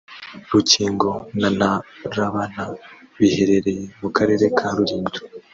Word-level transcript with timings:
Rukingo 0.51 1.09
na 1.39 1.49
Ntarabana 1.57 2.63
bihererye 3.17 3.81
mu 3.99 4.09
karere 4.15 4.45
ka 4.57 4.67
Rulindo 4.75 5.19